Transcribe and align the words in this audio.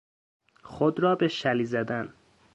خود 0.63 0.99
را 0.99 1.15
به 1.15 1.27
شلی 1.27 1.65
زدن 1.65 2.13